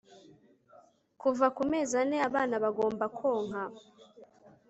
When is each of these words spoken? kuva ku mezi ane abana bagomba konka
kuva 1.21 1.45
ku 1.55 1.61
mezi 1.71 1.93
ane 2.01 2.17
abana 2.27 2.55
bagomba 2.63 3.05
konka 3.17 3.63